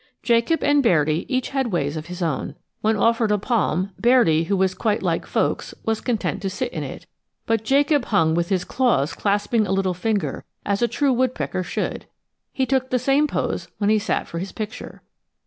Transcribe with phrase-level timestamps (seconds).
[0.23, 2.55] Jacob and Bairdi each had ways of his own.
[2.81, 6.81] When offered a palm, Bairdi, who was quite like 'folks,' was content to sit in
[6.81, 7.05] it;
[7.45, 12.07] but Jacob hung with his claws clasping a little finger as a true woodpecker should;
[12.51, 15.03] he took the same pose when he sat for his picture.